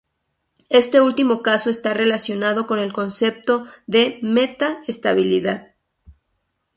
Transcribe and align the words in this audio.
Este 0.81 0.99
último 0.99 1.43
caso 1.43 1.69
está 1.69 1.93
relacionado 1.93 2.65
con 2.65 2.79
el 2.79 2.91
concepto 2.91 3.67
de 3.85 4.17
meta-estabilidad. 4.23 5.75